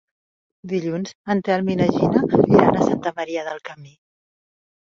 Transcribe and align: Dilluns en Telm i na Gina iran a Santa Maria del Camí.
Dilluns 0.71 1.11
en 1.33 1.43
Telm 1.49 1.69
i 1.73 1.77
na 1.81 1.87
Gina 1.97 2.23
iran 2.55 2.81
a 2.81 2.89
Santa 2.89 3.15
Maria 3.21 3.45
del 3.51 3.63
Camí. 3.71 3.95